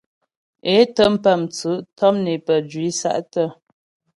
[0.73, 3.47] É tə́m pə́ mtsʉ' tɔm né pəjwǐ sa'tə́.